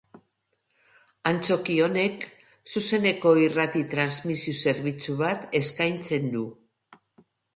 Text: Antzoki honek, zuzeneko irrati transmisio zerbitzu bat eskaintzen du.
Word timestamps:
Antzoki 1.31 1.75
honek, 1.87 2.23
zuzeneko 2.71 3.33
irrati 3.43 3.83
transmisio 3.93 4.55
zerbitzu 4.71 5.17
bat 5.19 5.45
eskaintzen 5.63 6.27
du. 6.37 6.45